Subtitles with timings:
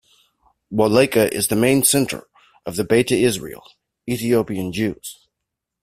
[0.73, 2.25] Wolleka is the main centre
[2.65, 3.61] of the Beta Israel-
[4.09, 5.27] Ethiopian Jews.